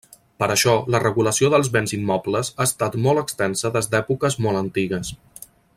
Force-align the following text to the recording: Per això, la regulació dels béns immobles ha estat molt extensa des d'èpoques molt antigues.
Per 0.43 0.45
això, 0.51 0.71
la 0.95 1.01
regulació 1.03 1.51
dels 1.55 1.69
béns 1.75 1.93
immobles 1.97 2.51
ha 2.57 2.67
estat 2.69 2.99
molt 3.05 3.23
extensa 3.25 3.73
des 3.77 3.91
d'èpoques 3.93 4.39
molt 4.47 4.63
antigues. 4.67 5.13